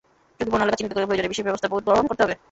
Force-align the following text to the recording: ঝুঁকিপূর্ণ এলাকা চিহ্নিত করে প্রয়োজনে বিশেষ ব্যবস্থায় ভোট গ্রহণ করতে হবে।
ঝুঁকিপূর্ণ 0.37 0.61
এলাকা 0.65 0.77
চিহ্নিত 0.77 0.93
করে 0.95 1.07
প্রয়োজনে 1.07 1.31
বিশেষ 1.31 1.45
ব্যবস্থায় 1.47 1.71
ভোট 1.73 1.83
গ্রহণ 1.89 2.05
করতে 2.09 2.21
হবে। 2.23 2.35